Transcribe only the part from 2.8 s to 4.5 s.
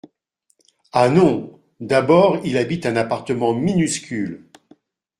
un appartement minuscule